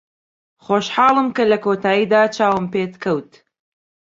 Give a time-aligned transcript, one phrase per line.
[0.65, 3.31] خۆشحاڵم کە لە کۆتاییدا چاوم پێت کەوت.